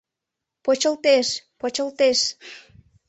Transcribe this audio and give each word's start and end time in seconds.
Почылтеш, 0.63 1.27
почылтеш! 1.59 2.19